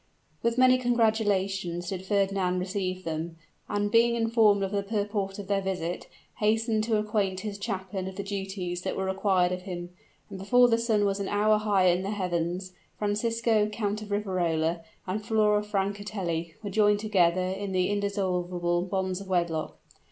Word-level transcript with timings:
With 0.41 0.57
many 0.57 0.79
congratulations 0.79 1.89
did 1.89 2.03
Fernand 2.07 2.59
receive 2.59 3.03
them; 3.03 3.35
and 3.69 3.91
being 3.91 4.15
informed 4.15 4.63
of 4.63 4.71
the 4.71 4.81
purport 4.81 5.37
of 5.37 5.45
their 5.45 5.61
visit, 5.61 6.07
hastened 6.39 6.83
to 6.85 6.97
acquaint 6.97 7.41
his 7.41 7.59
chaplain 7.59 8.07
of 8.07 8.15
the 8.15 8.23
duties 8.23 8.81
that 8.81 8.97
were 8.97 9.05
required 9.05 9.51
of 9.51 9.61
him; 9.61 9.91
and 10.27 10.39
before 10.39 10.67
the 10.69 10.79
sun 10.79 11.05
was 11.05 11.19
an 11.19 11.27
hour 11.27 11.59
higher 11.59 11.93
in 11.93 12.01
the 12.01 12.09
heavens, 12.09 12.73
Francisco, 12.97 13.67
Count 13.67 14.01
of 14.01 14.09
Riverola, 14.09 14.81
and 15.05 15.23
Flora 15.23 15.61
Francatelli 15.61 16.55
were 16.63 16.71
joined 16.71 16.99
together 16.99 17.39
in 17.49 17.71
the 17.71 17.89
indissoluble 17.91 18.81
bonds 18.81 19.21
of 19.21 19.27
wedlock. 19.27 19.77